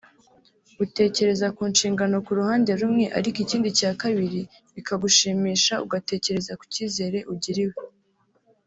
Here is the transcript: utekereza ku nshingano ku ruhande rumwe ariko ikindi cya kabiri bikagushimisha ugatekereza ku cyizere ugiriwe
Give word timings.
utekereza 0.83 1.47
ku 1.55 1.63
nshingano 1.71 2.15
ku 2.25 2.31
ruhande 2.39 2.71
rumwe 2.81 3.05
ariko 3.17 3.37
ikindi 3.45 3.69
cya 3.79 3.91
kabiri 4.01 4.41
bikagushimisha 4.75 5.73
ugatekereza 5.85 6.51
ku 6.59 6.65
cyizere 6.73 7.19
ugiriwe 7.33 7.79